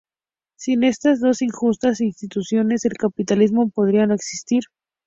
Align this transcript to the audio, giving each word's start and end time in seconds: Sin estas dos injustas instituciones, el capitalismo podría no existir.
Sin 0.57 0.83
estas 0.83 1.19
dos 1.19 1.43
injustas 1.43 2.01
instituciones, 2.01 2.85
el 2.85 2.93
capitalismo 2.93 3.69
podría 3.69 4.07
no 4.07 4.15
existir. 4.15 4.63